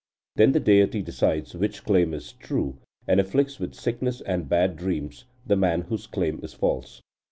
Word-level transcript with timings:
Then 0.35 0.53
the 0.53 0.59
deity 0.59 1.03
decides 1.03 1.53
which 1.53 1.83
claim 1.83 2.15
is 2.15 2.31
true, 2.31 2.79
and 3.07 3.19
afflicts 3.19 3.59
with 3.59 3.75
sickness 3.75 4.19
and 4.21 4.49
bad 4.49 4.75
dreams 4.75 5.25
the 5.45 5.55
man 5.55 5.81
whose 5.81 6.07
claim 6.07 6.39
is 6.41 6.55
false. 6.55 7.03